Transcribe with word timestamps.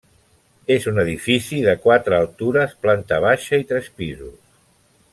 És 0.75 0.87
un 0.91 1.01
edifici 1.03 1.59
de 1.67 1.75
quatre 1.85 2.17
altures, 2.21 2.75
planta 2.87 3.23
baixa 3.29 3.61
i 3.65 3.69
tres 3.73 3.93
pisos. 4.01 4.37